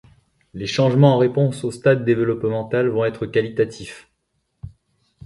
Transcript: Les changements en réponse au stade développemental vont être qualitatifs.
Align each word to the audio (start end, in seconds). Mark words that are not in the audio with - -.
Les 0.55 0.65
changements 0.65 1.13
en 1.13 1.17
réponse 1.19 1.63
au 1.63 1.69
stade 1.69 2.05
développemental 2.05 2.87
vont 2.87 3.05
être 3.05 3.27
qualitatifs. 3.27 4.09